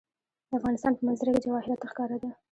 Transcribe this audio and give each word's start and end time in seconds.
د 0.47 0.51
افغانستان 0.59 0.91
په 0.97 1.01
منظره 1.07 1.31
کې 1.33 1.43
جواهرات 1.45 1.81
ښکاره 1.91 2.17
ده. 2.23 2.29